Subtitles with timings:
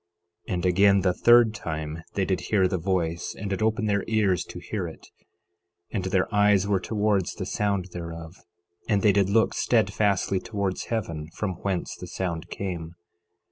[0.47, 4.03] 11:5 And again the third time they did hear the voice, and did open their
[4.07, 5.05] ears to hear it;
[5.91, 8.37] and their eyes were towards the sound thereof;
[8.89, 12.95] and they did look steadfastly towards heaven, from whence the sound came.